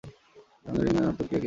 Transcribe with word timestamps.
হুঙ্গারীয়ান 0.65 1.05
আর 1.05 1.13
তুর্কী 1.17 1.23
একই 1.23 1.29
জাতি। 1.29 1.39